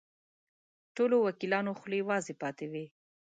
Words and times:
ټولو 0.95 1.15
وکیلانو 1.27 1.71
خولې 1.79 2.01
وازې 2.09 2.33
پاتې 2.41 2.65
وې. 2.71 2.85